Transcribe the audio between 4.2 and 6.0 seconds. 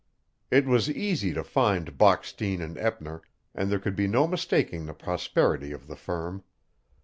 mistaking the prosperity of the